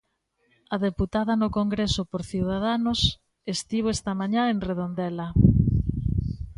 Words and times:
A 0.75 0.77
deputada 0.87 1.33
no 1.41 1.47
Congreso 1.59 2.01
por 2.11 2.21
Ciudadanos 2.31 2.99
estivo 3.55 3.87
esta 3.97 4.11
mañá 4.19 4.41
en 4.51 4.57
Redondela. 4.67 5.27